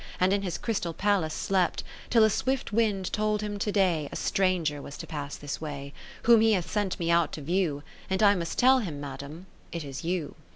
[0.19, 4.15] And in his crystal palace slept, Till a swift wind told him to day, A
[4.15, 5.93] stranger was to pass this way,
[6.23, 8.99] Whom he hath sent me out to view, And I must tell him.
[8.99, 10.33] Madam, it is you.